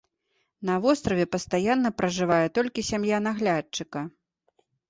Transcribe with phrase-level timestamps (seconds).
[0.69, 4.01] На востраве пастаянна пражывае толькі сям'я наглядчыка.